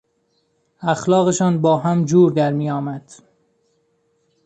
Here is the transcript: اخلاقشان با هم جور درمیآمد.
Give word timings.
اخلاقشان 0.81 1.61
با 1.61 1.77
هم 1.77 2.05
جور 2.05 2.31
درمیآمد. 2.31 3.11